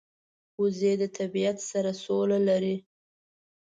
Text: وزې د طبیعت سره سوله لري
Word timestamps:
وزې 0.61 0.93
د 1.01 1.03
طبیعت 1.17 1.57
سره 1.71 1.91
سوله 2.03 2.37
لري 2.47 2.75